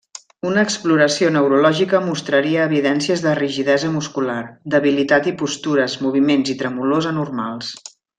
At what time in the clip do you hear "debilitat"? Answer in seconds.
4.77-5.29